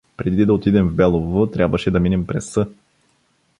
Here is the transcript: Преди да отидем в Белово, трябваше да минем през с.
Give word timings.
Преди 0.17 0.45
да 0.45 0.53
отидем 0.53 0.87
в 0.87 0.93
Белово, 0.95 1.47
трябваше 1.47 1.91
да 1.91 1.99
минем 1.99 2.27
през 2.27 2.49
с. 2.51 2.65